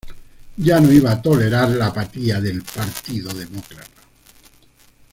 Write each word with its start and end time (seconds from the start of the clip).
Ya 0.57 0.79
no 0.79 0.91
iba 0.91 1.11
a 1.11 1.21
tolerar 1.21 1.69
la 1.69 1.85
apatía 1.85 2.41
del 2.41 2.63
Partido 2.63 3.31
Demócrata. 3.35 4.01